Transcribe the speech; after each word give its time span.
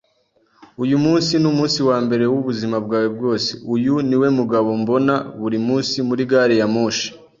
Uyu 0.83 0.97
munsi 1.05 1.33
numunsi 1.41 1.79
wambere 1.89 2.23
wubuzima 2.33 2.77
bwawe 2.85 3.09
bwose. 3.15 3.49
Uyu 3.73 3.93
niwe 4.07 4.27
mugabo 4.39 4.69
mbona 4.81 5.13
buri 5.41 5.57
munsi 5.67 5.95
muri 6.07 6.23
gari 6.31 6.55
ya 6.61 6.67
moshi. 6.75 7.07